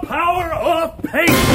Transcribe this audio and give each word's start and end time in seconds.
the 0.00 0.06
power 0.06 0.52
of 0.54 1.02
paint. 1.02 1.51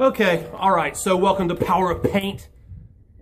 Okay, 0.00 0.48
all 0.54 0.74
right. 0.74 0.96
So 0.96 1.18
welcome 1.18 1.48
to 1.48 1.54
Power 1.54 1.90
of 1.90 2.02
Paint, 2.02 2.48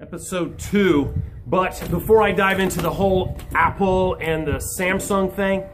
episode 0.01 0.57
two. 0.57 1.13
But 1.45 1.83
before 1.91 2.23
I 2.23 2.31
dive 2.31 2.61
into 2.61 2.81
the 2.81 2.93
whole 2.93 3.37
Apple 3.57 4.15
and 4.21 4.47
the 4.47 4.63
Samsung 4.79 5.35
thing, 5.35 5.65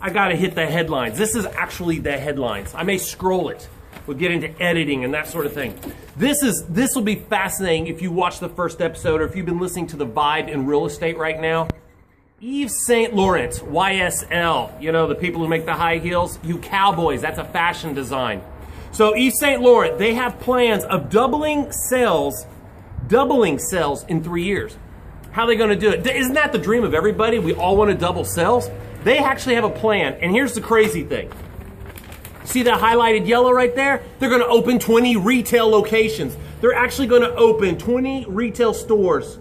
I 0.00 0.10
gotta 0.10 0.36
hit 0.36 0.54
the 0.54 0.64
headlines. 0.64 1.18
This 1.18 1.34
is 1.34 1.44
actually 1.44 1.98
the 1.98 2.16
headlines. 2.16 2.72
I 2.72 2.84
may 2.84 2.98
scroll 2.98 3.48
it. 3.48 3.68
We'll 4.06 4.16
get 4.16 4.30
into 4.30 4.48
editing 4.62 5.02
and 5.04 5.12
that 5.12 5.26
sort 5.26 5.44
of 5.44 5.54
thing. 5.54 5.76
This 6.16 6.44
is 6.44 6.66
this 6.68 6.94
will 6.94 7.02
be 7.02 7.16
fascinating 7.16 7.88
if 7.88 8.00
you 8.00 8.12
watch 8.12 8.38
the 8.38 8.48
first 8.48 8.80
episode 8.80 9.20
or 9.20 9.24
if 9.24 9.34
you've 9.34 9.46
been 9.46 9.58
listening 9.58 9.88
to 9.88 9.96
the 9.96 10.06
Vibe 10.06 10.48
in 10.48 10.66
real 10.66 10.86
estate 10.86 11.18
right 11.18 11.40
now. 11.40 11.66
Yves 12.40 12.86
Saint 12.86 13.12
Laurent, 13.12 13.52
YSL, 13.54 14.80
you 14.80 14.92
know, 14.92 15.08
the 15.08 15.16
people 15.16 15.40
who 15.40 15.48
make 15.48 15.66
the 15.66 15.74
high 15.74 15.98
heels, 15.98 16.38
you 16.44 16.58
cowboys, 16.58 17.20
that's 17.20 17.38
a 17.38 17.44
fashion 17.44 17.92
design. 17.92 18.40
So 18.92 19.14
Yves 19.16 19.38
Saint 19.38 19.62
Laurent, 19.62 19.98
they 19.98 20.14
have 20.14 20.38
plans 20.38 20.84
of 20.84 21.08
doubling 21.08 21.72
sales, 21.72 22.46
doubling 23.08 23.58
sales 23.58 24.04
in 24.04 24.22
three 24.22 24.44
years. 24.44 24.76
How 25.30 25.44
are 25.44 25.46
they 25.46 25.56
going 25.56 25.70
to 25.70 25.76
do 25.76 25.90
it? 25.90 26.06
Isn't 26.06 26.34
that 26.34 26.52
the 26.52 26.58
dream 26.58 26.84
of 26.84 26.92
everybody? 26.92 27.38
We 27.38 27.54
all 27.54 27.74
want 27.74 27.90
to 27.90 27.96
double 27.96 28.24
sales. 28.24 28.68
They 29.02 29.16
actually 29.16 29.54
have 29.54 29.64
a 29.64 29.70
plan, 29.70 30.18
and 30.20 30.30
here's 30.30 30.54
the 30.54 30.60
crazy 30.60 31.04
thing. 31.04 31.32
See 32.44 32.62
that 32.64 32.80
highlighted 32.80 33.26
yellow 33.26 33.50
right 33.50 33.74
there? 33.74 34.02
They're 34.18 34.28
going 34.28 34.42
to 34.42 34.46
open 34.46 34.78
20 34.78 35.16
retail 35.16 35.68
locations. 35.68 36.36
They're 36.60 36.74
actually 36.74 37.06
going 37.06 37.22
to 37.22 37.34
open 37.34 37.78
20 37.78 38.26
retail 38.28 38.74
stores. 38.74 39.38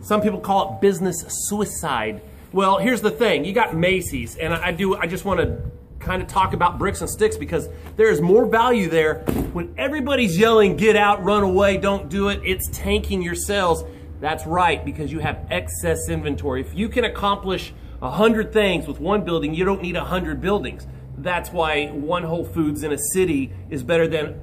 Some 0.00 0.20
people 0.20 0.40
call 0.40 0.74
it 0.74 0.80
business 0.80 1.24
suicide. 1.28 2.22
Well, 2.52 2.78
here's 2.78 3.02
the 3.02 3.12
thing. 3.12 3.44
You 3.44 3.52
got 3.52 3.76
Macy's, 3.76 4.34
and 4.34 4.52
I 4.52 4.72
do. 4.72 4.96
I 4.96 5.06
just 5.06 5.24
want 5.24 5.38
to 5.38 5.62
kind 6.00 6.22
of 6.22 6.28
talk 6.28 6.54
about 6.54 6.78
bricks 6.78 7.00
and 7.00 7.08
sticks 7.08 7.36
because 7.36 7.68
there 7.96 8.10
is 8.10 8.20
more 8.20 8.46
value 8.46 8.88
there. 8.88 9.20
When 9.52 9.74
everybody's 9.76 10.36
yelling, 10.36 10.76
get 10.76 10.96
out, 10.96 11.22
run 11.22 11.42
away, 11.42 11.76
don't 11.76 12.08
do 12.08 12.28
it, 12.28 12.40
it's 12.44 12.68
tanking 12.72 13.22
your 13.22 13.34
sales. 13.34 13.84
That's 14.20 14.46
right, 14.46 14.84
because 14.84 15.12
you 15.12 15.20
have 15.20 15.46
excess 15.50 16.08
inventory. 16.08 16.62
If 16.62 16.74
you 16.74 16.88
can 16.88 17.04
accomplish 17.04 17.72
a 18.02 18.10
hundred 18.10 18.52
things 18.52 18.86
with 18.86 18.98
one 18.98 19.24
building, 19.24 19.54
you 19.54 19.64
don't 19.64 19.82
need 19.82 19.96
a 19.96 20.04
hundred 20.04 20.40
buildings. 20.40 20.86
That's 21.18 21.50
why 21.50 21.88
one 21.88 22.22
Whole 22.22 22.44
Foods 22.44 22.82
in 22.82 22.92
a 22.92 22.98
city 22.98 23.52
is 23.68 23.82
better 23.82 24.08
than 24.08 24.40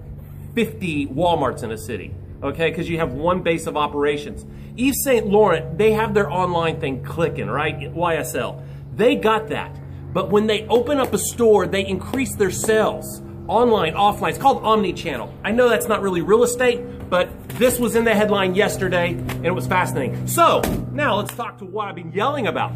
50 0.54 1.08
Walmarts 1.08 1.64
in 1.64 1.72
a 1.72 1.78
city, 1.78 2.14
okay? 2.44 2.70
Because 2.70 2.88
you 2.88 3.00
have 3.00 3.14
one 3.14 3.42
base 3.42 3.66
of 3.66 3.76
operations. 3.76 4.46
Yves 4.76 5.04
Saint 5.04 5.28
Laurent, 5.28 5.78
they 5.78 5.94
have 5.94 6.14
their 6.14 6.32
online 6.32 6.80
thing 6.80 7.04
clicking, 7.04 7.48
right? 7.48 7.80
YSL. 7.80 8.64
They 8.96 9.16
got 9.16 9.50
that. 9.50 9.76
But 10.18 10.32
when 10.32 10.48
they 10.48 10.66
open 10.66 10.98
up 10.98 11.14
a 11.14 11.20
store, 11.20 11.68
they 11.68 11.86
increase 11.86 12.34
their 12.34 12.50
sales 12.50 13.22
online, 13.48 13.94
offline. 13.94 14.30
It's 14.30 14.40
called 14.40 14.64
omni-channel. 14.64 15.32
I 15.44 15.52
know 15.52 15.70
that's 15.70 15.88
not 15.88 16.02
really 16.02 16.22
real 16.22 16.42
estate, 16.44 17.08
but 17.08 17.30
this 17.50 17.78
was 17.78 17.96
in 17.96 18.04
the 18.04 18.16
headline 18.16 18.56
yesterday 18.56 19.10
and 19.10 19.46
it 19.46 19.52
was 19.52 19.68
fascinating. 19.68 20.26
So 20.26 20.62
now 20.92 21.18
let's 21.18 21.36
talk 21.36 21.60
to 21.60 21.66
what 21.66 21.88
I've 21.88 21.94
been 21.94 22.12
yelling 22.12 22.48
about. 22.48 22.72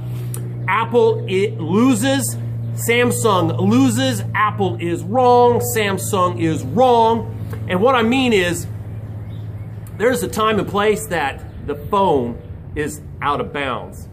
Apple, 0.68 1.26
it 1.28 1.60
loses. 1.60 2.38
Samsung 2.76 3.60
loses. 3.60 4.22
Apple 4.36 4.78
is 4.80 5.02
wrong. 5.02 5.62
Samsung 5.76 6.40
is 6.40 6.62
wrong. 6.62 7.36
And 7.68 7.82
what 7.82 7.96
I 7.96 8.04
mean 8.04 8.34
is 8.34 8.68
there's 9.98 10.22
a 10.22 10.28
time 10.28 10.60
and 10.60 10.68
place 10.68 11.08
that 11.08 11.44
the 11.66 11.74
phone 11.74 12.40
is 12.76 13.02
out 13.20 13.42
of 13.42 13.52
bounds. 13.52 14.08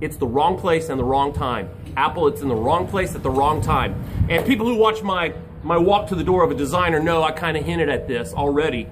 It's 0.00 0.16
the 0.16 0.26
wrong 0.26 0.58
place 0.58 0.88
and 0.88 0.98
the 0.98 1.04
wrong 1.04 1.34
time. 1.34 1.68
Apple, 1.96 2.28
it's 2.28 2.40
in 2.40 2.48
the 2.48 2.54
wrong 2.54 2.86
place 2.86 3.14
at 3.14 3.22
the 3.22 3.30
wrong 3.30 3.60
time. 3.60 3.94
And 4.28 4.46
people 4.46 4.66
who 4.66 4.76
watch 4.76 5.02
my, 5.02 5.34
my 5.62 5.76
walk 5.76 6.08
to 6.08 6.14
the 6.14 6.24
door 6.24 6.44
of 6.44 6.50
a 6.50 6.54
designer 6.54 7.00
know 7.00 7.22
I 7.22 7.32
kind 7.32 7.56
of 7.56 7.64
hinted 7.64 7.88
at 7.88 8.08
this 8.08 8.32
already. 8.32 8.88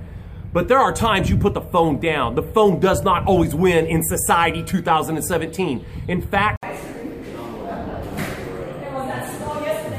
But 0.52 0.68
there 0.68 0.78
are 0.78 0.92
times 0.92 1.30
you 1.30 1.38
put 1.38 1.54
the 1.54 1.62
phone 1.62 1.98
down. 1.98 2.34
The 2.34 2.42
phone 2.42 2.78
does 2.78 3.02
not 3.02 3.26
always 3.26 3.54
win 3.54 3.86
in 3.86 4.02
society 4.02 4.62
2017. 4.62 5.84
In 6.08 6.20
fact, 6.20 6.58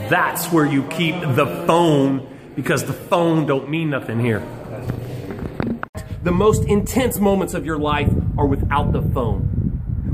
that's 0.09 0.52
where 0.52 0.66
you 0.66 0.84
keep 0.84 1.19
the 1.22 1.63
phone 1.66 2.28
because 2.56 2.84
the 2.84 2.94
phone 2.94 3.47
don't 3.47 3.68
mean 3.69 3.90
nothing 3.90 4.19
here. 4.19 4.46
The 6.22 6.31
most 6.31 6.66
intense 6.66 7.19
moments 7.19 7.53
of 7.53 7.66
your 7.66 7.80
life 7.80 8.09
are 8.38 8.46
without 8.46 8.92
the 8.92 9.02
phone. 9.02 9.53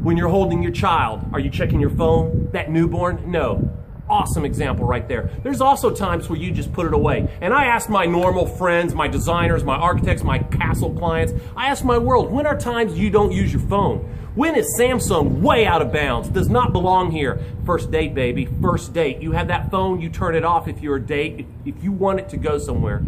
When 0.01 0.15
you're 0.15 0.29
holding 0.29 0.63
your 0.63 0.71
child, 0.71 1.25
are 1.33 1.41
you 1.41 1.49
checking 1.49 1.81
your 1.81 1.89
phone? 1.89 2.49
That 2.53 2.71
newborn? 2.71 3.29
No. 3.29 3.69
Awesome 4.09 4.45
example 4.45 4.85
right 4.85 5.05
there. 5.09 5.29
There's 5.43 5.59
also 5.59 5.93
times 5.93 6.29
where 6.29 6.39
you 6.39 6.51
just 6.51 6.71
put 6.71 6.85
it 6.85 6.93
away. 6.93 7.29
And 7.41 7.53
I 7.53 7.65
ask 7.65 7.89
my 7.89 8.05
normal 8.05 8.45
friends, 8.45 8.95
my 8.95 9.09
designers, 9.09 9.65
my 9.65 9.75
architects, 9.75 10.23
my 10.23 10.39
castle 10.39 10.93
clients, 10.93 11.33
I 11.55 11.67
ask 11.67 11.83
my 11.83 11.97
world, 11.97 12.31
when 12.31 12.45
are 12.45 12.57
times 12.57 12.97
you 12.97 13.09
don't 13.09 13.33
use 13.33 13.51
your 13.51 13.61
phone? 13.63 13.99
When 14.35 14.55
is 14.55 14.73
Samsung 14.79 15.41
way 15.41 15.65
out 15.65 15.81
of 15.81 15.91
bounds? 15.91 16.29
Does 16.29 16.47
not 16.47 16.71
belong 16.71 17.11
here. 17.11 17.41
First 17.65 17.91
date, 17.91 18.15
baby. 18.15 18.47
First 18.61 18.93
date. 18.93 19.21
You 19.21 19.33
have 19.33 19.49
that 19.49 19.69
phone, 19.69 19.99
you 19.99 20.09
turn 20.09 20.33
it 20.33 20.45
off 20.45 20.69
if 20.69 20.81
you're 20.81 20.95
a 20.95 21.01
date. 21.01 21.41
If, 21.65 21.75
if 21.75 21.83
you 21.83 21.91
want 21.91 22.21
it 22.21 22.29
to 22.29 22.37
go 22.37 22.57
somewhere, 22.57 23.03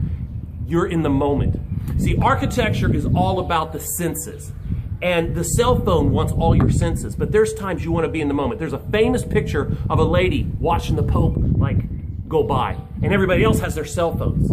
you're 0.67 0.87
in 0.87 1.03
the 1.03 1.09
moment. 1.09 1.57
See, 2.01 2.17
architecture 2.17 2.93
is 2.93 3.05
all 3.05 3.39
about 3.39 3.71
the 3.71 3.79
senses. 3.79 4.51
And 5.01 5.33
the 5.33 5.43
cell 5.43 5.79
phone 5.83 6.11
wants 6.11 6.31
all 6.31 6.55
your 6.55 6.69
senses, 6.69 7.15
but 7.15 7.31
there's 7.31 7.53
times 7.53 7.83
you 7.83 7.91
want 7.91 8.05
to 8.05 8.11
be 8.11 8.21
in 8.21 8.27
the 8.27 8.35
moment. 8.35 8.59
There's 8.59 8.73
a 8.73 8.79
famous 8.79 9.25
picture 9.25 9.75
of 9.89 9.97
a 9.97 10.03
lady 10.03 10.47
watching 10.59 10.95
the 10.95 11.03
Pope 11.03 11.35
like 11.37 12.27
go 12.27 12.43
by, 12.43 12.77
and 13.01 13.11
everybody 13.11 13.43
else 13.43 13.59
has 13.59 13.73
their 13.73 13.85
cell 13.85 14.15
phones. 14.15 14.51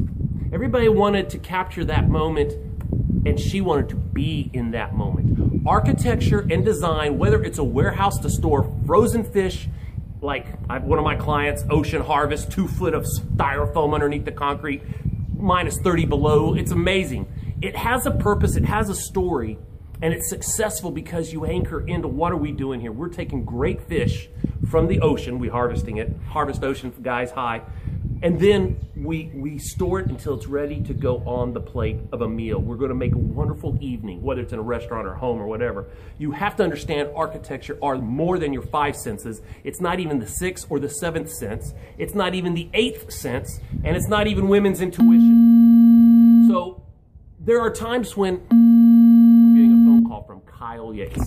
Everybody 0.50 0.88
wanted 0.88 1.28
to 1.30 1.38
capture 1.38 1.84
that 1.84 2.08
moment, 2.08 2.54
and 3.26 3.38
she 3.38 3.60
wanted 3.60 3.90
to 3.90 3.96
be 3.96 4.50
in 4.54 4.70
that 4.70 4.94
moment. 4.94 5.66
Architecture 5.66 6.46
and 6.50 6.64
design, 6.64 7.18
whether 7.18 7.42
it's 7.42 7.58
a 7.58 7.64
warehouse 7.64 8.18
to 8.20 8.30
store 8.30 8.72
frozen 8.86 9.24
fish, 9.24 9.68
like 10.22 10.46
I, 10.70 10.78
one 10.78 10.98
of 10.98 11.04
my 11.04 11.14
clients, 11.14 11.62
Ocean 11.68 12.00
Harvest, 12.02 12.50
two 12.50 12.66
foot 12.66 12.94
of 12.94 13.04
styrofoam 13.04 13.92
underneath 13.92 14.24
the 14.24 14.32
concrete, 14.32 14.82
minus 15.36 15.78
30 15.82 16.06
below. 16.06 16.54
It's 16.54 16.70
amazing. 16.70 17.30
It 17.60 17.76
has 17.76 18.06
a 18.06 18.10
purpose, 18.10 18.56
it 18.56 18.64
has 18.64 18.88
a 18.88 18.94
story, 18.94 19.58
and 20.00 20.14
it's 20.14 20.28
successful 20.28 20.90
because 20.90 21.32
you 21.32 21.44
anchor 21.44 21.86
into 21.86 22.08
what 22.08 22.32
are 22.32 22.36
we 22.36 22.52
doing 22.52 22.80
here? 22.80 22.92
We're 22.92 23.08
taking 23.08 23.44
great 23.44 23.82
fish 23.82 24.28
from 24.70 24.86
the 24.86 25.00
ocean, 25.00 25.38
we 25.38 25.48
harvesting 25.48 25.96
it, 25.96 26.12
harvest 26.28 26.62
ocean 26.62 26.92
guys 27.02 27.30
high, 27.30 27.62
and 28.22 28.38
then 28.40 28.78
we 28.96 29.30
we 29.34 29.58
store 29.58 30.00
it 30.00 30.08
until 30.08 30.34
it's 30.34 30.46
ready 30.46 30.82
to 30.82 30.92
go 30.92 31.18
on 31.18 31.52
the 31.52 31.60
plate 31.60 31.98
of 32.12 32.22
a 32.22 32.28
meal. 32.28 32.58
We're 32.58 32.76
going 32.76 32.90
to 32.90 32.94
make 32.94 33.14
a 33.14 33.18
wonderful 33.18 33.78
evening, 33.80 34.22
whether 34.22 34.40
it's 34.40 34.52
in 34.52 34.58
a 34.58 34.62
restaurant 34.62 35.06
or 35.06 35.14
home 35.14 35.40
or 35.40 35.46
whatever. 35.46 35.86
You 36.18 36.32
have 36.32 36.56
to 36.56 36.64
understand 36.64 37.10
architecture 37.14 37.78
are 37.80 37.96
more 37.96 38.38
than 38.38 38.52
your 38.52 38.62
five 38.62 38.96
senses. 38.96 39.40
It's 39.64 39.80
not 39.80 40.00
even 40.00 40.18
the 40.18 40.26
sixth 40.26 40.66
or 40.68 40.80
the 40.80 40.88
seventh 40.88 41.30
sense. 41.30 41.74
It's 41.96 42.14
not 42.14 42.34
even 42.34 42.54
the 42.54 42.68
eighth 42.74 43.12
sense, 43.12 43.60
and 43.84 43.96
it's 43.96 44.08
not 44.08 44.26
even 44.26 44.48
women's 44.48 44.80
intuition. 44.80 46.46
So 46.48 46.82
there 47.38 47.60
are 47.60 47.70
times 47.70 48.16
when 48.16 48.42
Kyle 50.68 50.92
Yates. 50.92 51.26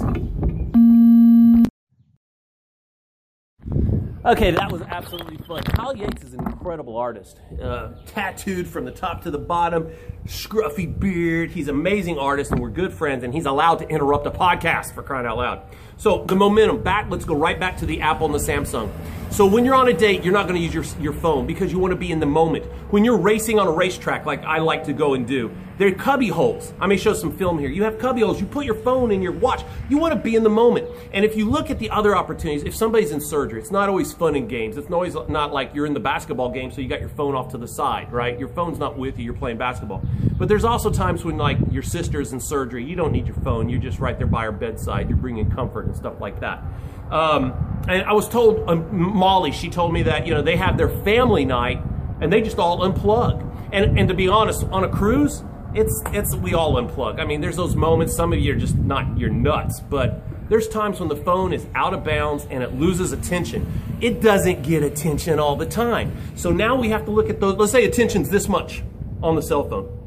Okay, 4.23 4.51
that 4.51 4.71
was 4.71 4.83
absolutely 4.83 5.37
fun. 5.47 5.63
Kyle 5.63 5.97
Yates 5.97 6.23
is 6.23 6.35
an 6.35 6.41
incredible 6.41 6.95
artist. 6.95 7.39
Uh, 7.59 7.93
tattooed 8.05 8.67
from 8.67 8.85
the 8.85 8.91
top 8.91 9.23
to 9.23 9.31
the 9.31 9.39
bottom, 9.39 9.89
scruffy 10.27 10.87
beard. 10.99 11.49
He's 11.49 11.69
an 11.69 11.73
amazing 11.73 12.19
artist, 12.19 12.51
and 12.51 12.61
we're 12.61 12.69
good 12.69 12.93
friends, 12.93 13.23
and 13.23 13.33
he's 13.33 13.47
allowed 13.47 13.79
to 13.79 13.87
interrupt 13.87 14.27
a 14.27 14.31
podcast 14.31 14.93
for 14.93 15.01
crying 15.01 15.25
out 15.25 15.37
loud. 15.37 15.63
So, 15.97 16.23
the 16.25 16.35
momentum 16.35 16.83
back, 16.83 17.09
let's 17.09 17.25
go 17.25 17.33
right 17.33 17.59
back 17.59 17.77
to 17.77 17.87
the 17.87 18.01
Apple 18.01 18.27
and 18.27 18.35
the 18.35 18.51
Samsung. 18.51 18.91
So 19.31 19.45
when 19.45 19.63
you're 19.63 19.75
on 19.75 19.87
a 19.87 19.93
date, 19.93 20.25
you're 20.25 20.33
not 20.33 20.45
going 20.45 20.59
to 20.59 20.61
use 20.61 20.73
your, 20.73 20.83
your 21.01 21.13
phone 21.13 21.47
because 21.47 21.71
you 21.71 21.79
want 21.79 21.93
to 21.93 21.97
be 21.97 22.11
in 22.11 22.19
the 22.19 22.25
moment. 22.25 22.65
When 22.91 23.05
you're 23.05 23.17
racing 23.17 23.59
on 23.59 23.67
a 23.67 23.71
racetrack, 23.71 24.25
like 24.25 24.43
I 24.43 24.59
like 24.59 24.83
to 24.83 24.93
go 24.93 25.13
and 25.13 25.25
do, 25.25 25.55
there 25.81 25.89
are 25.89 25.93
cubby 25.93 26.27
holes. 26.27 26.73
I 26.79 26.85
may 26.85 26.95
show 26.95 27.15
some 27.15 27.35
film 27.35 27.57
here. 27.57 27.67
You 27.67 27.81
have 27.85 27.97
cubby 27.97 28.21
holes. 28.21 28.39
You 28.39 28.45
put 28.45 28.65
your 28.65 28.75
phone 28.75 29.09
in 29.09 29.19
your 29.19 29.31
watch. 29.31 29.63
You 29.89 29.97
want 29.97 30.13
to 30.13 30.19
be 30.19 30.35
in 30.35 30.43
the 30.43 30.49
moment. 30.49 30.87
And 31.11 31.25
if 31.25 31.35
you 31.35 31.49
look 31.49 31.71
at 31.71 31.79
the 31.79 31.89
other 31.89 32.15
opportunities, 32.15 32.61
if 32.61 32.75
somebody's 32.75 33.09
in 33.09 33.19
surgery, 33.19 33.59
it's 33.59 33.71
not 33.71 33.89
always 33.89 34.13
fun 34.13 34.35
and 34.35 34.47
games. 34.47 34.77
It's 34.77 34.91
always 34.91 35.15
not 35.27 35.53
like 35.53 35.73
you're 35.73 35.87
in 35.87 35.95
the 35.95 35.99
basketball 35.99 36.51
game, 36.51 36.69
so 36.69 36.81
you 36.81 36.87
got 36.87 36.99
your 36.99 37.09
phone 37.09 37.33
off 37.33 37.49
to 37.53 37.57
the 37.57 37.67
side, 37.67 38.13
right? 38.13 38.37
Your 38.37 38.49
phone's 38.49 38.77
not 38.77 38.95
with 38.95 39.17
you. 39.17 39.25
You're 39.25 39.33
playing 39.33 39.57
basketball. 39.57 40.03
But 40.37 40.49
there's 40.49 40.65
also 40.65 40.91
times 40.91 41.25
when 41.25 41.37
like 41.37 41.57
your 41.71 41.81
sister's 41.81 42.31
in 42.31 42.39
surgery. 42.39 42.85
You 42.85 42.95
don't 42.95 43.11
need 43.11 43.25
your 43.25 43.37
phone. 43.37 43.67
You're 43.67 43.81
just 43.81 43.97
right 43.97 44.19
there 44.19 44.27
by 44.27 44.43
her 44.43 44.51
bedside. 44.51 45.09
You're 45.09 45.17
bringing 45.17 45.49
comfort 45.49 45.87
and 45.87 45.95
stuff 45.95 46.21
like 46.21 46.41
that. 46.41 46.63
Um, 47.09 47.85
and 47.87 48.03
I 48.03 48.13
was 48.13 48.29
told, 48.29 48.69
um, 48.69 48.95
Molly, 48.95 49.51
she 49.51 49.67
told 49.67 49.93
me 49.93 50.03
that, 50.03 50.27
you 50.27 50.33
know, 50.35 50.43
they 50.43 50.57
have 50.57 50.77
their 50.77 50.89
family 50.89 51.43
night 51.43 51.81
and 52.19 52.31
they 52.31 52.43
just 52.43 52.59
all 52.59 52.81
unplug. 52.81 53.47
And, 53.71 53.97
and 53.97 54.07
to 54.09 54.13
be 54.13 54.27
honest, 54.27 54.63
on 54.65 54.83
a 54.83 54.89
cruise, 54.89 55.43
it's, 55.73 56.01
it's, 56.07 56.35
we 56.35 56.53
all 56.53 56.73
unplug. 56.73 57.19
I 57.19 57.25
mean, 57.25 57.41
there's 57.41 57.55
those 57.55 57.75
moments, 57.75 58.15
some 58.15 58.33
of 58.33 58.39
you 58.39 58.53
are 58.53 58.57
just 58.57 58.75
not, 58.75 59.17
you're 59.17 59.29
nuts, 59.29 59.79
but 59.79 60.21
there's 60.49 60.67
times 60.67 60.99
when 60.99 61.07
the 61.07 61.15
phone 61.15 61.53
is 61.53 61.65
out 61.75 61.93
of 61.93 62.03
bounds 62.03 62.45
and 62.49 62.61
it 62.61 62.73
loses 62.73 63.13
attention. 63.13 63.71
It 64.01 64.21
doesn't 64.21 64.63
get 64.63 64.83
attention 64.83 65.39
all 65.39 65.55
the 65.55 65.65
time. 65.65 66.15
So 66.35 66.51
now 66.51 66.75
we 66.75 66.89
have 66.89 67.05
to 67.05 67.11
look 67.11 67.29
at 67.29 67.39
those, 67.39 67.55
let's 67.55 67.71
say 67.71 67.85
attention's 67.85 68.29
this 68.29 68.49
much 68.49 68.83
on 69.23 69.35
the 69.35 69.41
cell 69.41 69.67
phone. 69.67 69.97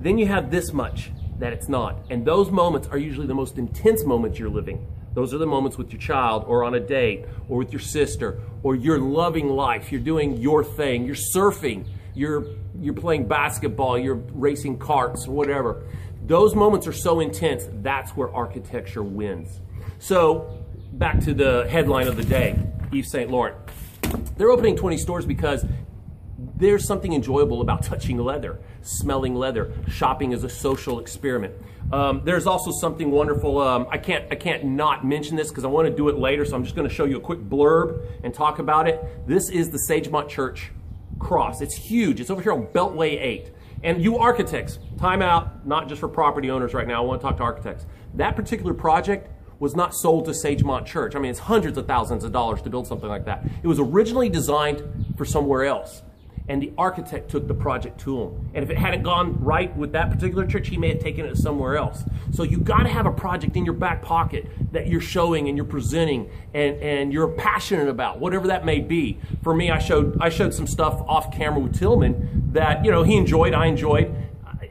Then 0.00 0.18
you 0.18 0.26
have 0.26 0.50
this 0.50 0.72
much 0.72 1.12
that 1.38 1.52
it's 1.52 1.68
not. 1.68 2.04
And 2.10 2.24
those 2.24 2.50
moments 2.50 2.88
are 2.88 2.98
usually 2.98 3.26
the 3.26 3.34
most 3.34 3.58
intense 3.58 4.04
moments 4.04 4.38
you're 4.38 4.50
living. 4.50 4.86
Those 5.14 5.32
are 5.32 5.38
the 5.38 5.46
moments 5.46 5.78
with 5.78 5.92
your 5.92 6.00
child 6.00 6.44
or 6.48 6.64
on 6.64 6.74
a 6.74 6.80
date 6.80 7.24
or 7.48 7.58
with 7.58 7.72
your 7.72 7.80
sister 7.80 8.40
or 8.64 8.74
you're 8.74 8.98
loving 8.98 9.48
life. 9.48 9.92
You're 9.92 10.00
doing 10.00 10.38
your 10.38 10.64
thing. 10.64 11.06
You're 11.06 11.14
surfing. 11.14 11.86
You're, 12.14 12.46
you're 12.80 12.94
playing 12.94 13.26
basketball. 13.26 13.98
You're 13.98 14.22
racing 14.32 14.78
carts 14.78 15.26
whatever. 15.26 15.84
Those 16.26 16.54
moments 16.54 16.86
are 16.86 16.92
so 16.92 17.20
intense. 17.20 17.68
That's 17.82 18.12
where 18.12 18.34
architecture 18.34 19.02
wins. 19.02 19.60
So 19.98 20.64
back 20.92 21.20
to 21.20 21.34
the 21.34 21.66
headline 21.68 22.06
of 22.06 22.16
the 22.16 22.24
day, 22.24 22.58
Yves 22.92 23.10
Saint 23.10 23.30
Laurent. 23.30 23.56
They're 24.36 24.50
opening 24.50 24.76
20 24.76 24.96
stores 24.96 25.26
because 25.26 25.66
there's 26.56 26.86
something 26.86 27.12
enjoyable 27.12 27.60
about 27.60 27.82
touching 27.90 28.18
leather, 28.18 28.58
smelling 28.82 29.34
leather. 29.34 29.72
Shopping 29.88 30.32
is 30.32 30.44
a 30.44 30.48
social 30.48 31.00
experiment. 31.00 31.54
Um, 31.92 32.22
there's 32.24 32.46
also 32.46 32.70
something 32.70 33.10
wonderful. 33.10 33.60
Um, 33.60 33.86
I 33.90 33.98
can't 33.98 34.24
I 34.30 34.36
can't 34.36 34.64
not 34.64 35.04
mention 35.04 35.36
this 35.36 35.48
because 35.48 35.64
I 35.64 35.68
want 35.68 35.88
to 35.88 35.94
do 35.94 36.08
it 36.08 36.18
later. 36.18 36.44
So 36.44 36.56
I'm 36.56 36.64
just 36.64 36.74
going 36.74 36.88
to 36.88 36.94
show 36.94 37.04
you 37.04 37.18
a 37.18 37.20
quick 37.20 37.40
blurb 37.40 38.06
and 38.22 38.32
talk 38.32 38.58
about 38.58 38.88
it. 38.88 39.26
This 39.26 39.50
is 39.50 39.70
the 39.70 39.78
Sagemont 39.88 40.28
Church 40.28 40.70
cross. 41.24 41.60
It's 41.60 41.74
huge. 41.74 42.20
It's 42.20 42.30
over 42.30 42.42
here 42.42 42.52
on 42.52 42.66
Beltway 42.66 43.20
8. 43.20 43.50
And 43.82 44.00
you 44.02 44.18
architects, 44.18 44.78
time 44.98 45.22
out, 45.22 45.66
not 45.66 45.88
just 45.88 46.00
for 46.00 46.08
property 46.08 46.50
owners 46.50 46.74
right 46.74 46.86
now. 46.86 47.02
I 47.02 47.06
want 47.06 47.20
to 47.20 47.26
talk 47.26 47.38
to 47.38 47.42
architects. 47.42 47.86
That 48.14 48.36
particular 48.36 48.72
project 48.74 49.30
was 49.58 49.74
not 49.74 49.94
sold 49.94 50.26
to 50.26 50.32
Sagemont 50.32 50.86
Church. 50.86 51.16
I 51.16 51.18
mean, 51.18 51.30
it's 51.30 51.40
hundreds 51.40 51.78
of 51.78 51.86
thousands 51.86 52.24
of 52.24 52.32
dollars 52.32 52.62
to 52.62 52.70
build 52.70 52.86
something 52.86 53.08
like 53.08 53.24
that. 53.24 53.44
It 53.62 53.66
was 53.66 53.80
originally 53.80 54.28
designed 54.28 54.82
for 55.16 55.24
somewhere 55.24 55.64
else 55.64 56.02
and 56.46 56.60
the 56.60 56.72
architect 56.76 57.30
took 57.30 57.48
the 57.48 57.54
project 57.54 57.98
to 58.00 58.20
him. 58.20 58.50
And 58.52 58.62
if 58.62 58.70
it 58.70 58.76
hadn't 58.76 59.02
gone 59.02 59.42
right 59.42 59.74
with 59.76 59.92
that 59.92 60.10
particular 60.10 60.46
church, 60.46 60.68
he 60.68 60.76
may 60.76 60.90
have 60.90 61.00
taken 61.00 61.24
it 61.24 61.36
somewhere 61.36 61.76
else. 61.76 62.04
So 62.32 62.42
you 62.42 62.58
got 62.58 62.82
to 62.82 62.88
have 62.90 63.06
a 63.06 63.12
project 63.12 63.56
in 63.56 63.64
your 63.64 63.74
back 63.74 64.02
pocket 64.02 64.46
that 64.72 64.86
you're 64.86 65.00
showing 65.00 65.48
and 65.48 65.56
you're 65.56 65.64
presenting 65.64 66.30
and, 66.52 66.76
and 66.82 67.12
you're 67.12 67.28
passionate 67.28 67.88
about, 67.88 68.20
whatever 68.20 68.48
that 68.48 68.64
may 68.64 68.80
be. 68.80 69.18
For 69.42 69.54
me, 69.54 69.70
I 69.70 69.78
showed 69.78 70.18
I 70.20 70.28
showed 70.28 70.52
some 70.52 70.66
stuff 70.66 71.00
off 71.08 71.32
camera 71.32 71.60
with 71.60 71.78
Tillman 71.78 72.50
that 72.52 72.84
you 72.84 72.90
know 72.90 73.02
he 73.02 73.16
enjoyed, 73.16 73.54
I 73.54 73.66
enjoyed. 73.66 74.14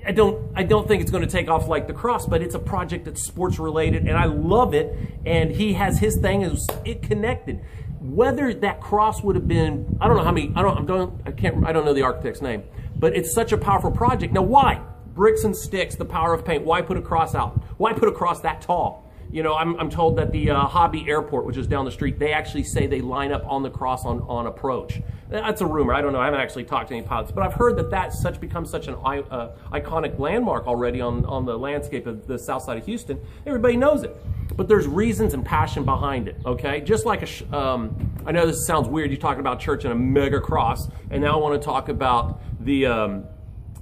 I 0.06 0.12
don't 0.12 0.52
I 0.56 0.64
don't 0.64 0.88
think 0.88 1.02
it's 1.02 1.12
going 1.12 1.24
to 1.24 1.30
take 1.30 1.50
off 1.50 1.68
like 1.68 1.88
the 1.88 1.94
cross, 1.94 2.26
but 2.26 2.42
it's 2.42 2.56
a 2.56 2.60
project 2.60 3.06
that's 3.06 3.24
sports 3.24 3.58
related 3.58 4.04
and 4.04 4.18
I 4.18 4.26
love 4.26 4.74
it. 4.74 4.96
And 5.26 5.52
he 5.52 5.74
has 5.74 6.00
his 6.00 6.18
thing 6.18 6.42
is 6.42 6.68
it 6.86 7.02
connected 7.02 7.62
whether 8.04 8.54
that 8.54 8.82
cross 8.82 9.24
would 9.24 9.36
have 9.36 9.48
been, 9.48 9.98
I 10.02 10.08
don't 10.08 10.18
know 10.18 10.24
how 10.24 10.32
many, 10.32 10.52
I 10.56 10.62
don't, 10.62 10.78
I 10.78 10.84
don't, 10.84 11.22
I 11.26 11.32
can't, 11.32 11.66
I 11.66 11.72
don't 11.72 11.86
know 11.86 11.94
the 11.94 12.02
architect's 12.02 12.42
name, 12.42 12.64
but 12.98 13.16
it's 13.16 13.34
such 13.34 13.54
a 13.54 13.58
powerful 13.58 13.92
project. 13.92 14.34
Now, 14.34 14.42
why? 14.42 14.82
Bricks 15.16 15.46
and 15.46 15.56
sticks, 15.56 15.96
the 15.96 16.06
power 16.06 16.34
of 16.34 16.44
paint. 16.44 16.66
Why 16.66 16.82
put 16.82 16.98
a 16.98 17.02
cross 17.02 17.34
out? 17.34 17.64
Why 17.78 17.94
put 17.94 18.10
a 18.10 18.12
cross 18.12 18.42
that 18.42 18.62
tall? 18.62 19.10
You 19.32 19.42
know, 19.42 19.56
I'm, 19.56 19.80
I'm 19.80 19.90
told 19.90 20.18
that 20.18 20.32
the 20.32 20.52
uh, 20.52 20.66
Hobby 20.66 21.06
Airport, 21.08 21.46
which 21.46 21.58
is 21.58 21.66
down 21.66 21.86
the 21.86 21.92
street, 21.92 22.20
they 22.20 22.34
actually 22.34 22.64
say 22.64 22.88
they 22.88 23.02
line 23.02 23.32
up 23.32 23.44
on 23.48 23.64
the 23.64 23.70
cross 23.70 24.06
on, 24.06 24.20
on 24.28 24.48
approach. 24.48 25.02
That's 25.30 25.62
a 25.62 25.66
rumor. 25.66 25.94
I 25.94 26.02
don't 26.02 26.14
know. 26.14 26.20
I 26.20 26.26
haven't 26.26 26.42
actually 26.42 26.66
talked 26.66 26.90
to 26.90 26.96
any 26.96 27.06
pilots, 27.06 27.32
but 27.32 27.44
I've 27.44 27.54
heard 27.54 27.78
that 27.78 27.90
that's 27.90 28.22
such 28.22 28.40
become 28.40 28.66
such 28.66 28.88
an 28.88 28.96
uh, 28.96 29.56
iconic 29.72 30.20
landmark 30.20 30.68
already 30.68 31.02
on, 31.02 31.26
on 31.26 31.46
the 31.46 31.58
landscape 31.58 32.06
of 32.06 32.28
the 32.28 32.38
south 32.38 32.64
side 32.64 32.78
of 32.78 32.86
Houston. 32.86 33.20
Everybody 33.48 33.76
knows 33.78 34.04
it 34.04 34.16
but 34.56 34.68
there's 34.68 34.88
reasons 34.88 35.34
and 35.34 35.46
passion 35.46 35.84
behind 35.84 36.28
it, 36.28 36.38
okay? 36.46 36.82
Just 36.82 37.06
like 37.06 37.24
a, 37.24 37.58
um, 37.58 38.12
I 38.26 38.32
know 38.32 38.46
this 38.46 38.66
sounds 38.68 38.88
weird, 38.88 39.12
you're 39.12 39.20
talking 39.20 39.40
about 39.40 39.60
church 39.60 39.84
and 39.84 39.94
a 39.94 39.96
mega 39.96 40.40
cross, 40.40 40.88
and 41.10 41.22
now 41.22 41.34
I 41.34 41.42
want 41.42 41.60
to 41.62 41.66
talk 41.66 41.90
about 41.90 42.42
the, 42.64 42.86
um, 42.86 43.26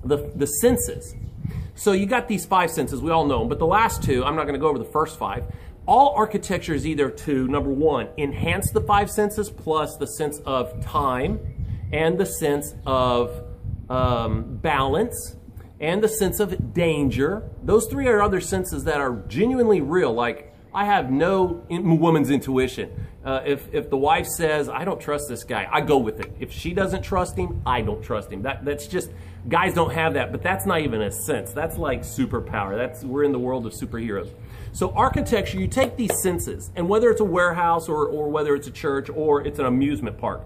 the, 0.04 0.32
the 0.36 0.46
senses. 0.46 1.16
So 1.76 1.94
you 1.94 2.06
got 2.06 2.28
these 2.28 2.46
five 2.46 2.72
senses, 2.72 3.02
we 3.02 3.12
all 3.12 3.26
know 3.26 3.40
them, 3.40 3.50
but 3.50 3.60
the 3.60 3.68
last 3.68 4.04
two, 4.04 4.24
I'm 4.24 4.36
not 4.36 4.46
to 4.46 4.58
go 4.58 4.68
over 4.68 4.80
the 4.80 4.86
first 4.86 5.18
five. 5.18 5.44
All 5.88 6.14
architecture 6.16 6.76
is 6.76 6.86
either 6.86 7.10
to, 7.10 7.48
number 7.48 7.72
one, 7.72 8.10
enhance 8.18 8.72
the 8.72 8.82
five 8.82 9.10
senses 9.10 9.50
plus 9.50 9.98
the 9.98 10.06
sense 10.06 10.40
of 10.46 10.84
time 10.84 11.40
and 11.92 12.18
the 12.20 12.26
sense 12.26 12.76
of 12.86 13.44
um, 13.90 14.58
balance 14.58 15.36
and 15.80 16.04
the 16.04 16.08
sense 16.08 16.40
of 16.40 16.74
danger. 16.74 17.50
Those 17.64 17.88
three 17.88 18.08
are 18.08 18.22
other 18.22 18.40
senses 18.40 18.84
that 18.84 19.02
are 19.02 19.24
genuinely 19.28 19.82
real, 19.82 20.14
like 20.14 20.51
I 20.74 20.86
have 20.86 21.12
no 21.12 21.66
in, 21.70 22.00
woman's 22.00 22.30
intuition. 22.30 23.08
Uh, 23.24 23.42
if, 23.46 23.72
if 23.74 23.90
the 23.90 23.98
wife 23.98 24.26
says, 24.26 24.70
I 24.70 24.86
don't 24.86 25.00
trust 25.00 25.26
this 25.30 25.44
guy, 25.44 25.68
I 25.72 25.82
go 25.82 25.98
with 25.98 26.20
it. 26.20 26.34
If 26.40 26.52
she 26.52 26.74
doesn't 26.74 27.04
trust 27.04 27.38
him, 27.38 27.62
I 27.66 27.82
don't 27.82 28.02
trust 28.02 28.32
him. 28.32 28.42
That, 28.44 28.66
that's 28.66 28.88
just, 28.88 29.12
guys 29.48 29.74
don't 29.74 29.94
have 29.94 30.14
that, 30.16 30.32
but 30.32 30.42
that's 30.42 30.66
not 30.66 30.80
even 30.82 31.02
a 31.02 31.12
sense. 31.12 31.52
That's 31.52 31.78
like 31.78 32.02
superpower. 32.02 32.76
That's, 32.76 33.04
we're 33.04 33.24
in 33.24 33.32
the 33.32 33.40
world 33.40 33.66
of 33.66 33.74
superheroes. 33.74 34.32
So 34.72 34.92
architecture, 34.92 35.60
you 35.60 35.68
take 35.68 35.98
these 35.98 36.22
senses, 36.24 36.72
and 36.76 36.88
whether 36.88 37.12
it's 37.12 37.22
a 37.22 37.26
warehouse 37.26 37.90
or, 37.90 38.08
or 38.08 38.30
whether 38.30 38.56
it's 38.56 38.68
a 38.68 38.72
church 38.72 39.10
or 39.10 39.46
it's 39.46 39.60
an 39.60 39.66
amusement 39.66 40.18
park, 40.18 40.42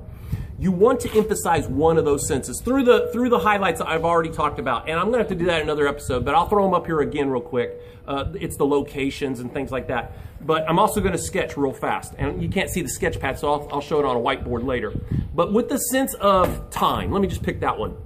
you 0.57 0.71
want 0.71 1.01
to 1.01 1.11
emphasize 1.17 1.67
one 1.67 1.97
of 1.97 2.05
those 2.05 2.27
senses 2.27 2.61
through 2.63 2.83
the 2.83 3.09
through 3.11 3.29
the 3.29 3.39
highlights 3.39 3.79
that 3.79 3.87
I've 3.87 4.05
already 4.05 4.29
talked 4.29 4.57
about. 4.57 4.87
And 4.87 4.97
I'm 4.97 5.07
to 5.13 5.17
have 5.17 5.27
to 5.27 5.35
do 5.35 5.45
that 5.47 5.57
in 5.57 5.63
another 5.63 5.87
episode, 5.87 6.23
but 6.23 6.33
I'll 6.33 6.47
throw 6.47 6.63
them 6.63 6.73
up 6.73 6.85
here 6.85 7.01
again 7.01 7.29
real 7.29 7.41
quick. 7.41 7.81
Uh, 8.07 8.25
it's 8.39 8.55
the 8.55 8.65
locations 8.65 9.39
and 9.39 9.51
things 9.51 9.71
like 9.71 9.87
that. 9.87 10.13
But 10.41 10.69
I'm 10.69 10.79
also 10.79 11.01
to 11.13 11.17
sketch 11.17 11.57
real 11.57 11.73
fast. 11.73 12.13
And 12.17 12.41
you 12.41 12.49
can't 12.49 12.69
see 12.69 12.81
the 12.81 12.89
sketch 12.89 13.19
pad, 13.19 13.39
so 13.39 13.51
I'll, 13.51 13.69
I'll 13.73 13.81
show 13.81 13.99
it 13.99 14.05
on 14.05 14.15
a 14.15 14.19
whiteboard 14.19 14.65
later. 14.65 14.93
But 15.33 15.51
with 15.51 15.69
the 15.69 15.77
sense 15.77 16.13
of 16.15 16.69
time, 16.69 17.11
let 17.11 17.21
me 17.21 17.27
just 17.27 17.41
pick 17.41 17.59
that 17.61 17.77
one. 17.77 17.97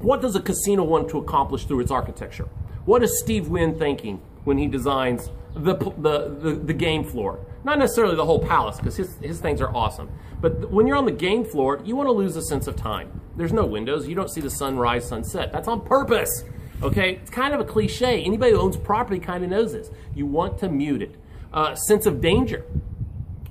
What 0.00 0.20
does 0.20 0.34
a 0.36 0.40
casino 0.40 0.84
want 0.84 1.08
to 1.10 1.18
accomplish 1.18 1.64
through 1.64 1.80
its 1.80 1.90
architecture? 1.90 2.48
What 2.84 3.02
is 3.02 3.20
Steve 3.20 3.48
Wynn 3.48 3.78
thinking 3.78 4.20
when 4.44 4.58
he 4.58 4.66
designs 4.66 5.30
the, 5.56 5.74
the, 5.74 6.36
the, 6.40 6.60
the 6.64 6.72
game 6.74 7.04
floor? 7.04 7.40
Not 7.64 7.78
necessarily 7.78 8.14
the 8.14 8.24
whole 8.24 8.38
palace, 8.38 8.76
because 8.76 8.96
his, 8.96 9.16
his 9.16 9.40
things 9.40 9.60
are 9.60 9.74
awesome. 9.74 10.10
But 10.40 10.70
when 10.70 10.86
you're 10.86 10.96
on 10.96 11.04
the 11.04 11.12
game 11.12 11.44
floor, 11.44 11.80
you 11.84 11.96
want 11.96 12.06
to 12.08 12.12
lose 12.12 12.36
a 12.36 12.42
sense 12.42 12.66
of 12.66 12.76
time. 12.76 13.20
There's 13.36 13.52
no 13.52 13.66
windows. 13.66 14.06
You 14.06 14.14
don't 14.14 14.30
see 14.30 14.40
the 14.40 14.50
sunrise, 14.50 15.08
sunset. 15.08 15.52
That's 15.52 15.68
on 15.68 15.80
purpose. 15.84 16.44
Okay? 16.82 17.16
It's 17.16 17.30
kind 17.30 17.54
of 17.54 17.60
a 17.60 17.64
cliche. 17.64 18.22
Anybody 18.22 18.52
who 18.52 18.60
owns 18.60 18.76
property 18.76 19.18
kind 19.18 19.42
of 19.42 19.50
knows 19.50 19.72
this. 19.72 19.90
You 20.14 20.26
want 20.26 20.58
to 20.58 20.68
mute 20.68 21.02
it. 21.02 21.16
Uh, 21.52 21.74
sense 21.74 22.06
of 22.06 22.20
danger. 22.20 22.64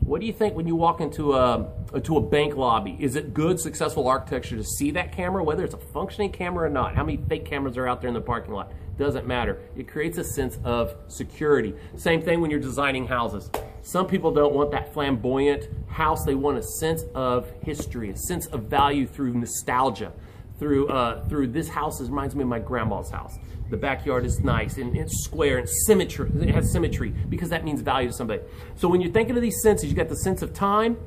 What 0.02 0.22
do 0.22 0.28
you 0.28 0.34
think 0.34 0.56
when 0.56 0.68
you 0.68 0.76
walk 0.76 1.02
into 1.02 1.34
a, 1.34 1.68
into 1.96 2.18
a 2.18 2.22
bank 2.22 2.56
lobby? 2.56 2.96
Is 3.00 3.16
it 3.16 3.34
good, 3.34 3.60
successful 3.60 4.08
architecture 4.08 4.56
to 4.56 4.64
see 4.64 4.92
that 4.92 5.12
camera, 5.12 5.44
whether 5.44 5.64
it's 5.64 5.74
a 5.74 5.80
functioning 5.80 6.32
camera 6.32 6.68
or 6.68 6.70
not? 6.70 6.96
How 6.96 7.04
many 7.04 7.18
fake 7.28 7.46
cameras 7.46 7.76
are 7.78 7.88
out 7.88 8.02
there 8.02 8.08
in 8.08 8.14
the 8.14 8.22
parking 8.22 8.54
lot? 8.54 8.72
Doesn't 8.98 9.28
matter. 9.28 9.60
It 9.76 9.88
creates 9.88 10.18
a 10.18 10.24
sense 10.24 10.58
of 10.64 10.96
security. 11.08 11.76
Same 11.98 12.22
thing 12.22 12.40
when 12.42 12.50
you're 12.50 12.60
designing 12.60 13.08
houses. 13.08 13.50
Some 13.82 14.08
people 14.08 14.32
don't 14.32 14.54
want 14.54 14.72
that 14.72 14.94
flamboyant 14.94 15.68
house. 15.88 16.24
They 16.24 16.36
want 16.36 16.58
a 16.58 16.64
sense 16.64 17.04
of 17.14 17.52
history, 17.62 18.10
a 18.10 18.18
sense 18.18 18.48
of 18.48 18.64
value 18.64 19.06
through 19.06 19.34
nostalgia. 19.34 20.12
Through, 20.58 20.88
uh, 20.88 21.28
through 21.28 21.48
this 21.48 21.68
house 21.68 22.02
reminds 22.02 22.34
me 22.34 22.44
of 22.44 22.48
my 22.48 22.60
grandma's 22.60 23.10
house. 23.10 23.38
The 23.70 23.76
backyard 23.76 24.26
is 24.26 24.40
nice 24.40 24.78
and 24.78 24.96
it's 24.96 25.26
square 25.26 25.58
and 25.58 25.68
symmetry. 25.68 26.32
It 26.42 26.56
has 26.56 26.72
symmetry 26.72 27.10
because 27.10 27.50
that 27.50 27.66
means 27.66 27.82
value 27.82 28.08
to 28.08 28.14
somebody. 28.14 28.42
So 28.76 28.88
when 28.88 29.02
you're 29.02 29.12
thinking 29.12 29.36
of 29.36 29.42
these 29.42 29.62
senses, 29.62 29.90
you 29.90 29.96
got 29.96 30.08
the 30.08 30.16
sense 30.16 30.42
of 30.42 30.54
time. 30.54 30.98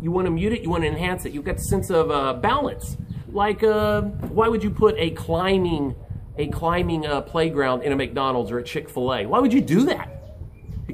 You 0.00 0.12
want 0.12 0.26
to 0.26 0.30
mute 0.30 0.52
it. 0.52 0.62
You 0.62 0.70
want 0.70 0.84
to 0.84 0.88
enhance 0.88 1.24
it. 1.24 1.32
You've 1.32 1.44
got 1.44 1.56
the 1.56 1.64
sense 1.64 1.90
of 1.90 2.12
uh, 2.12 2.34
balance. 2.34 2.96
Like, 3.32 3.64
uh, 3.64 4.02
why 4.02 4.48
would 4.48 4.62
you 4.62 4.70
put 4.70 4.94
a 4.96 5.10
climbing, 5.10 5.96
a 6.38 6.48
climbing 6.48 7.06
uh, 7.06 7.20
playground 7.20 7.82
in 7.82 7.92
a 7.92 7.96
McDonald's 7.96 8.50
or 8.50 8.58
a 8.58 8.64
Chick 8.64 8.88
Fil 8.88 9.12
A? 9.12 9.26
Why 9.26 9.40
would 9.40 9.52
you 9.52 9.60
do 9.60 9.84
that? 9.86 10.18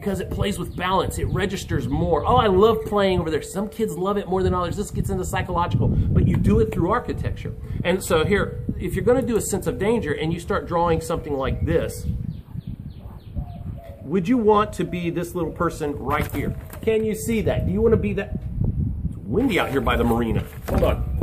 because 0.04 0.20
it 0.20 0.28
plays 0.28 0.58
with 0.58 0.76
balance. 0.76 1.18
It 1.18 1.24
registers 1.28 1.88
more. 1.88 2.26
Oh, 2.26 2.36
I 2.36 2.48
love 2.48 2.84
playing 2.84 3.20
over 3.20 3.30
there. 3.30 3.40
Some 3.40 3.70
kids 3.70 3.96
love 3.96 4.18
it 4.18 4.28
more 4.28 4.42
than 4.42 4.52
others. 4.52 4.76
This 4.76 4.90
gets 4.90 5.08
into 5.08 5.24
psychological, 5.24 5.88
but 5.88 6.28
you 6.28 6.36
do 6.36 6.60
it 6.60 6.74
through 6.74 6.90
architecture. 6.90 7.54
And 7.84 8.04
so 8.04 8.22
here, 8.22 8.64
if 8.78 8.94
you're 8.94 9.04
going 9.04 9.18
to 9.18 9.26
do 9.26 9.36
a 9.36 9.40
sense 9.40 9.66
of 9.66 9.78
danger 9.78 10.12
and 10.12 10.30
you 10.30 10.40
start 10.40 10.66
drawing 10.66 11.00
something 11.00 11.32
like 11.32 11.64
this, 11.64 12.06
would 14.02 14.28
you 14.28 14.36
want 14.36 14.74
to 14.74 14.84
be 14.84 15.08
this 15.08 15.34
little 15.34 15.52
person 15.52 15.92
right 15.96 16.30
here? 16.34 16.54
Can 16.82 17.02
you 17.02 17.14
see 17.14 17.40
that? 17.40 17.64
Do 17.64 17.72
you 17.72 17.80
want 17.80 17.92
to 17.92 17.96
be 17.96 18.12
that? 18.12 18.34
It's 19.06 19.16
windy 19.16 19.58
out 19.58 19.70
here 19.70 19.80
by 19.80 19.96
the 19.96 20.04
marina. 20.04 20.44
Hold 20.68 20.84
on. 20.84 21.14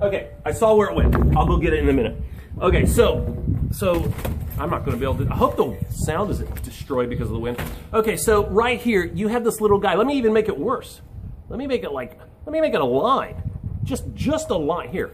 Okay, 0.00 0.30
I 0.52 0.54
saw 0.54 0.74
where 0.74 0.90
it 0.90 0.94
went. 0.94 1.34
I'll 1.34 1.46
go 1.46 1.56
get 1.56 1.72
it 1.72 1.78
in 1.78 1.88
a 1.88 1.94
minute. 1.94 2.14
Okay, 2.60 2.84
so, 2.84 3.42
so 3.70 4.12
I'm 4.58 4.68
not 4.68 4.84
to 4.84 4.94
be 4.98 5.02
able 5.02 5.16
to. 5.24 5.32
I 5.32 5.34
hope 5.34 5.56
the 5.56 5.78
sound 5.88 6.30
isn't 6.30 6.62
destroyed 6.62 7.08
because 7.08 7.28
of 7.28 7.32
the 7.32 7.38
wind. 7.38 7.58
Okay, 7.94 8.18
so 8.18 8.46
right 8.48 8.78
here, 8.78 9.02
you 9.02 9.28
have 9.28 9.44
this 9.44 9.62
little 9.62 9.78
guy. 9.78 9.94
Let 9.94 10.06
me 10.06 10.12
even 10.18 10.34
make 10.34 10.48
it 10.48 10.58
worse. 10.58 11.00
Let 11.48 11.58
me 11.58 11.66
make 11.66 11.84
it 11.84 11.92
like, 11.92 12.20
let 12.44 12.52
me 12.52 12.60
make 12.60 12.74
it 12.74 12.82
a 12.82 12.84
line. 12.84 13.42
Just, 13.82 14.12
just 14.12 14.50
a 14.50 14.54
line. 14.54 14.90
Here, 14.90 15.10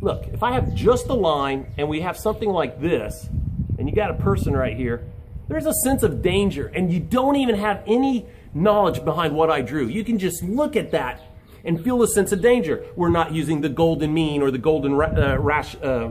look, 0.00 0.28
if 0.28 0.44
I 0.44 0.52
have 0.52 0.72
just 0.72 1.06
a 1.08 1.14
line 1.14 1.66
and 1.76 1.88
we 1.88 2.02
have 2.02 2.16
something 2.16 2.48
like 2.48 2.80
this, 2.80 3.28
and 3.80 3.90
you 3.90 3.96
got 3.96 4.12
a 4.12 4.14
person 4.14 4.56
right 4.56 4.76
here, 4.76 5.04
there's 5.48 5.66
a 5.66 5.74
sense 5.74 6.04
of 6.04 6.22
danger, 6.22 6.68
and 6.68 6.92
you 6.92 7.00
don't 7.00 7.34
even 7.34 7.56
have 7.56 7.82
any 7.88 8.26
knowledge 8.54 9.04
behind 9.04 9.34
what 9.34 9.50
I 9.50 9.62
drew. 9.62 9.88
You 9.88 10.04
can 10.04 10.20
just 10.20 10.44
look 10.44 10.76
at 10.76 10.92
that 10.92 11.22
and 11.66 11.82
feel 11.82 12.02
a 12.02 12.08
sense 12.08 12.32
of 12.32 12.40
danger. 12.40 12.84
We're 12.94 13.10
not 13.10 13.32
using 13.32 13.60
the 13.60 13.68
golden 13.68 14.14
mean 14.14 14.40
or 14.40 14.50
the 14.50 14.58
golden 14.58 14.94
ra- 14.94 15.14
uh, 15.14 15.36
rash, 15.38 15.76
uh, 15.82 16.10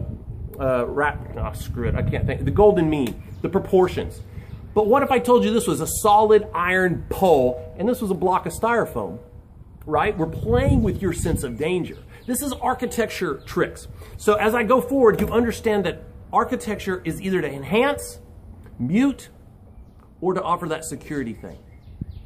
uh, 0.59 0.85
rat, 0.85 1.17
oh, 1.37 1.53
screw 1.53 1.87
it, 1.87 1.95
I 1.95 2.03
can't 2.03 2.27
think, 2.27 2.45
the 2.45 2.51
golden 2.51 2.89
mean, 2.89 3.23
the 3.41 3.49
proportions. 3.49 4.21
But 4.73 4.87
what 4.87 5.01
if 5.03 5.11
I 5.11 5.19
told 5.19 5.45
you 5.45 5.53
this 5.53 5.67
was 5.67 5.79
a 5.79 5.87
solid 5.87 6.47
iron 6.53 7.05
pole 7.09 7.73
and 7.79 7.87
this 7.87 8.01
was 8.01 8.11
a 8.11 8.15
block 8.15 8.45
of 8.45 8.53
styrofoam, 8.53 9.19
right? 9.85 10.15
We're 10.17 10.27
playing 10.27 10.83
with 10.83 11.01
your 11.01 11.13
sense 11.13 11.43
of 11.43 11.57
danger. 11.57 11.97
This 12.27 12.41
is 12.41 12.51
architecture 12.53 13.41
tricks. 13.45 13.87
So 14.17 14.33
as 14.33 14.53
I 14.53 14.63
go 14.63 14.81
forward, 14.81 15.21
you 15.21 15.29
understand 15.29 15.85
that 15.85 16.03
architecture 16.33 17.01
is 17.05 17.21
either 17.21 17.41
to 17.41 17.49
enhance, 17.49 18.19
mute, 18.77 19.29
or 20.19 20.33
to 20.33 20.41
offer 20.41 20.67
that 20.69 20.83
security 20.83 21.33
thing. 21.33 21.57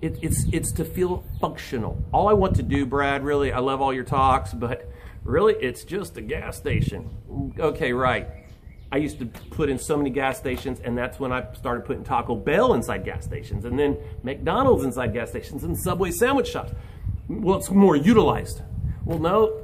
It, 0.01 0.18
it's, 0.22 0.46
it's 0.51 0.72
to 0.74 0.86
feel 0.86 1.24
functional. 1.41 2.01
All 2.13 2.29
I 2.29 2.34
want 2.34 2.56
to 2.56 2.63
do, 2.63 2.86
Brad, 2.86 3.24
really, 3.24 3.51
I 3.51 3.60
love 3.60 3.82
all 3.82 3.94
your 3.94 4.06
talks, 4.06 4.53
but 4.53 4.89
really, 5.24 5.56
it's 5.56 5.84
just 5.84 6.18
a 6.18 6.22
gas 6.22 6.58
station. 6.58 7.10
Okay, 7.60 7.91
right. 7.91 8.27
I 8.91 8.98
used 8.98 9.20
to 9.20 9.25
put 9.25 9.70
in 9.70 9.77
so 9.77 9.98
many 9.98 10.10
gas 10.10 10.38
stations, 10.38 10.79
and 10.79 10.98
that's 10.98 11.20
when 11.20 11.32
I 11.32 11.53
started 11.53 11.86
putting 11.86 12.03
Taco 12.03 12.36
Bell 12.36 12.74
inside 12.74 13.06
gas 13.06 13.24
stations, 13.24 13.65
and 13.65 13.77
then 13.77 13.98
McDonald's 14.24 14.84
inside 14.84 15.13
gas 15.13 15.29
stations, 15.29 15.63
and 15.63 15.77
Subway 15.77 16.12
sandwich 16.12 16.48
shops. 16.48 16.72
Well, 17.27 17.58
it's 17.58 17.70
more 17.70 17.96
utilized. 17.96 18.62
Well, 19.06 19.20
no, 19.20 19.62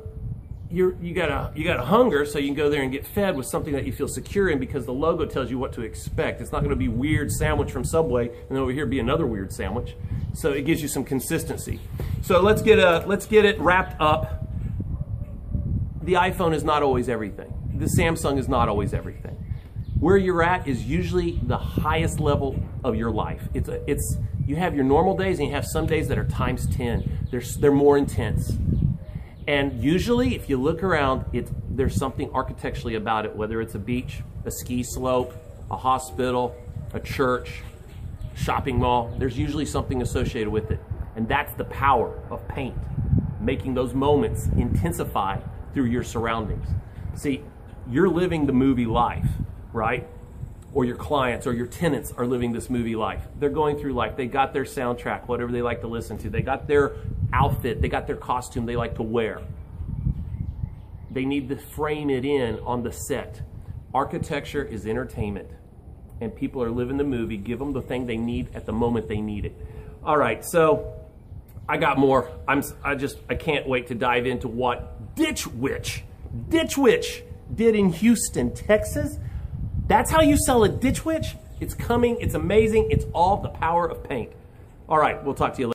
you're, 0.75 0.95
you 1.01 1.13
got 1.13 1.29
a 1.29 1.51
you 1.55 1.63
got 1.63 1.79
a 1.79 1.85
hunger, 1.85 2.25
so 2.25 2.37
you 2.37 2.47
can 2.47 2.55
go 2.55 2.69
there 2.69 2.83
and 2.83 2.91
get 2.91 3.07
fed 3.07 3.37
with 3.37 3.45
something 3.45 3.71
that 3.73 3.85
you 3.85 3.93
feel 3.93 4.09
secure 4.09 4.49
in 4.49 4.59
because 4.59 4.85
the 4.85 4.91
logo 4.91 5.25
tells 5.25 5.49
you 5.49 5.57
what 5.57 5.71
to 5.73 5.81
expect. 5.81 6.41
It's 6.41 6.51
not 6.51 6.59
going 6.59 6.71
to 6.71 6.75
be 6.75 6.89
weird 6.89 7.31
sandwich 7.31 7.71
from 7.71 7.85
Subway, 7.85 8.27
and 8.27 8.49
then 8.49 8.57
over 8.57 8.73
here 8.73 8.85
be 8.85 8.99
another 8.99 9.25
weird 9.25 9.53
sandwich. 9.53 9.95
So 10.33 10.51
it 10.51 10.63
gives 10.65 10.81
you 10.81 10.89
some 10.89 11.05
consistency. 11.05 11.79
So 12.21 12.41
let's 12.41 12.61
get 12.61 12.77
a 12.77 13.05
let's 13.07 13.25
get 13.25 13.45
it 13.45 13.57
wrapped 13.61 14.01
up. 14.01 14.47
The 16.01 16.13
iPhone 16.13 16.53
is 16.53 16.65
not 16.65 16.83
always 16.83 17.07
everything. 17.07 17.53
The 17.73 17.85
Samsung 17.85 18.37
is 18.37 18.49
not 18.49 18.67
always 18.67 18.93
everything. 18.93 19.37
Where 19.97 20.17
you're 20.17 20.43
at 20.43 20.67
is 20.67 20.83
usually 20.83 21.39
the 21.41 21.57
highest 21.57 22.19
level 22.19 22.59
of 22.83 22.97
your 22.97 23.11
life. 23.11 23.47
It's 23.53 23.69
a, 23.69 23.89
it's 23.89 24.17
you 24.45 24.57
have 24.57 24.75
your 24.75 24.83
normal 24.83 25.15
days 25.15 25.39
and 25.39 25.47
you 25.47 25.53
have 25.53 25.65
some 25.65 25.85
days 25.85 26.09
that 26.09 26.17
are 26.17 26.25
times 26.25 26.67
10. 26.75 27.27
They're, 27.31 27.41
they're 27.59 27.71
more 27.71 27.97
intense. 27.97 28.51
And 29.47 29.83
usually, 29.83 30.35
if 30.35 30.49
you 30.49 30.57
look 30.57 30.81
around, 30.81 31.25
it's, 31.31 31.51
there's 31.69 31.95
something 31.95 32.31
architecturally 32.33 32.95
about 32.95 33.25
it, 33.25 33.35
whether 33.35 33.61
it's 33.61 33.75
a 33.75 33.79
beach, 33.79 34.21
a 34.43 34.51
ski 34.51 34.81
slope, 34.81 35.33
a 35.69 35.77
hospital, 35.77 36.55
a 36.93 36.99
church, 36.99 37.61
shopping 38.35 38.79
mall. 38.79 39.13
There's 39.19 39.37
usually 39.37 39.65
something 39.65 40.01
associated 40.01 40.49
with 40.49 40.71
it. 40.71 40.79
And 41.15 41.27
that's 41.27 41.53
the 41.53 41.65
power 41.65 42.19
of 42.29 42.45
paint, 42.47 42.75
making 43.39 43.75
those 43.75 43.93
moments 43.93 44.47
intensify 44.57 45.39
through 45.73 45.85
your 45.85 46.03
surroundings. 46.03 46.67
See, 47.13 47.43
you're 47.89 48.09
living 48.09 48.47
the 48.47 48.53
movie 48.53 48.85
life, 48.87 49.27
right? 49.71 50.07
Or 50.75 50.85
your 50.85 50.97
clients 50.97 51.47
or 51.47 51.53
your 51.53 51.65
tenants 51.65 52.13
are 52.15 52.27
living 52.27 52.51
this 52.51 52.69
movie 52.69 52.95
life. 52.95 53.25
They're 53.39 53.49
going 53.49 53.79
through 53.79 53.93
life. 53.93 54.15
They 54.15 54.27
got 54.27 54.53
their 54.53 54.65
soundtrack, 54.65 55.27
whatever 55.27 55.51
they 55.51 55.63
like 55.63 55.81
to 55.81 55.87
listen 55.87 56.19
to. 56.19 56.29
They 56.29 56.41
got 56.41 56.67
their 56.67 56.97
outfit, 57.33 57.81
they 57.81 57.87
got 57.87 58.05
their 58.05 58.17
costume 58.17 58.67
they 58.67 58.75
like 58.75 58.95
to 58.95 59.03
wear. 59.03 59.41
They 61.09 61.25
need 61.25 61.49
to 61.49 61.55
frame 61.55 62.09
it 62.09 62.25
in 62.25 62.59
on 62.59 62.83
the 62.83 62.91
set. 62.91 63.41
Architecture 63.93 64.63
is 64.63 64.85
entertainment, 64.85 65.49
and 66.19 66.35
people 66.35 66.61
are 66.61 66.69
living 66.69 66.97
the 66.97 67.05
movie. 67.05 67.37
Give 67.37 67.57
them 67.57 67.71
the 67.71 67.81
thing 67.81 68.05
they 68.05 68.17
need 68.17 68.53
at 68.53 68.65
the 68.65 68.73
moment 68.73 69.07
they 69.07 69.21
need 69.21 69.45
it. 69.45 69.55
All 70.03 70.17
right, 70.17 70.43
so 70.43 70.93
I 71.69 71.77
got 71.77 71.97
more. 71.97 72.29
I'm 72.49 72.61
I 72.83 72.95
just 72.95 73.17
I 73.29 73.35
can't 73.35 73.65
wait 73.65 73.87
to 73.87 73.95
dive 73.95 74.25
into 74.25 74.49
what 74.49 75.15
Ditch 75.15 75.47
Witch, 75.47 76.03
Ditch 76.49 76.77
Witch 76.77 77.23
did 77.53 77.75
in 77.75 77.93
Houston, 77.93 78.53
Texas. 78.53 79.17
That's 79.87 80.09
how 80.09 80.21
you 80.21 80.35
sell 80.37 80.63
a 80.63 80.69
Ditch 80.69 81.05
Witch. 81.05 81.35
It's 81.59 81.75
coming. 81.75 82.17
It's 82.19 82.33
amazing. 82.33 82.87
It's 82.89 83.05
all 83.13 83.37
the 83.37 83.49
power 83.49 83.85
of 83.85 84.03
paint. 84.03 84.31
All 84.89 84.97
right, 84.97 85.23
we'll 85.23 85.35
talk 85.35 85.53
to 85.55 85.61
you 85.61 85.67
later. 85.67 85.74